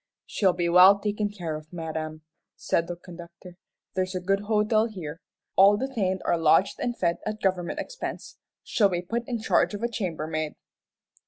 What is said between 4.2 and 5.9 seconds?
hotel here. All